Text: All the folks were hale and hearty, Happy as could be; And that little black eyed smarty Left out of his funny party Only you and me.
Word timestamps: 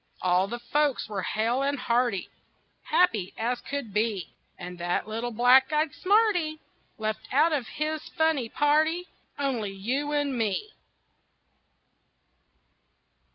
All 0.23 0.47
the 0.47 0.57
folks 0.57 1.07
were 1.07 1.21
hale 1.21 1.61
and 1.61 1.77
hearty, 1.77 2.27
Happy 2.85 3.35
as 3.37 3.61
could 3.61 3.93
be; 3.93 4.33
And 4.57 4.79
that 4.79 5.07
little 5.07 5.29
black 5.29 5.71
eyed 5.71 5.93
smarty 5.93 6.59
Left 6.97 7.31
out 7.31 7.53
of 7.53 7.67
his 7.67 8.09
funny 8.09 8.49
party 8.49 9.07
Only 9.37 9.71
you 9.71 10.11
and 10.11 10.35
me. 10.35 10.71